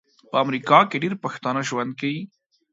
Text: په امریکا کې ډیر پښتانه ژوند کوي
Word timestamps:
په 0.29 0.35
امریکا 0.43 0.79
کې 0.89 1.01
ډیر 1.03 1.13
پښتانه 1.23 1.61
ژوند 1.69 1.91
کوي 1.99 2.21